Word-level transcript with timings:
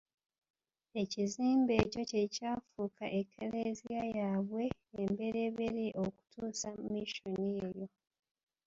Ekizimbe 1.01 1.73
ekyo 1.83 2.01
kye 2.09 2.23
kyafuuka 2.35 3.05
eklezia 3.19 4.03
yaabwe 4.17 4.63
embereberye 5.01 5.89
okutuusa 6.03 6.69
Mission 6.91 7.39
eyo. 7.57 7.85